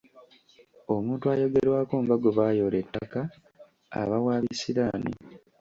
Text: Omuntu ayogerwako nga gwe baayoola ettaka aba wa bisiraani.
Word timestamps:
Omuntu 0.93 1.25
ayogerwako 1.33 1.93
nga 2.03 2.15
gwe 2.21 2.31
baayoola 2.37 2.77
ettaka 2.83 3.21
aba 4.01 4.17
wa 4.25 4.35
bisiraani. 4.43 5.11